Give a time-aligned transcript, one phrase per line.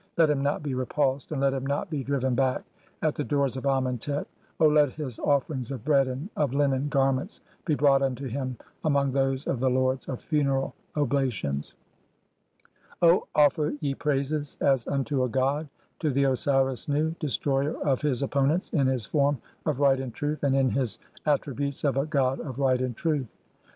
[0.17, 2.63] Let him not be repulsed and let him not be "driven back
[3.03, 4.25] at the doors of Amentet;
[4.59, 8.81] O let his offerings of "bread and of linen garments be brought unto him (26)
[8.85, 11.75] among "[those of] the lords of funeral oblations,
[13.03, 15.69] O offer ye praises as "unto a god,
[15.99, 19.37] to the Osiris Nu, destroyer of his opponents] in "his form
[19.67, 22.97] of right and truth and in his (27) attributes of a god "of right and
[22.97, 23.37] truth."